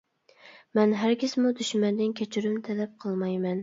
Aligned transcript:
مەن 0.79 0.95
ھەرگىزمۇ 1.03 1.53
دۈشمەندىن 1.61 2.19
كەچۈرۈم 2.23 2.61
تەلەپ 2.71 3.01
قىلمايمەن. 3.07 3.59